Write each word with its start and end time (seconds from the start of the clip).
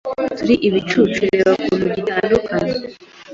turi 0.37 0.53
ibicucu 0.67 1.21
reba 1.29 1.49
ukuntu 1.57 1.85
gitandukanye 1.95 2.75